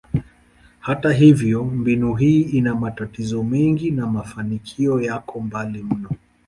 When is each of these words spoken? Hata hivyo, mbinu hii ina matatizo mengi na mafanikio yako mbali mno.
Hata 0.79 1.11
hivyo, 1.13 1.63
mbinu 1.63 2.13
hii 2.15 2.41
ina 2.41 2.75
matatizo 2.75 3.43
mengi 3.43 3.91
na 3.91 4.07
mafanikio 4.07 5.01
yako 5.01 5.39
mbali 5.39 5.83
mno. 5.83 6.09